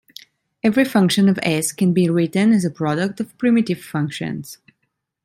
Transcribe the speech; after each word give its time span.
Every 0.63 0.83
function 0.83 1.29
of 1.29 1.37
"S" 1.43 1.71
can 1.71 1.93
be 1.93 2.09
written 2.09 2.53
as 2.53 2.65
a 2.65 2.71
product 2.71 3.19
of 3.19 3.37
primitive 3.37 3.79
functions. 3.83 4.57